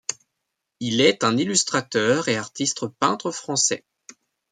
Il 0.79 0.99
est 0.99 1.23
un 1.23 1.37
illustrateur 1.37 2.27
et 2.27 2.35
artiste 2.35 2.87
peintre 2.87 3.29
français. 3.29 3.85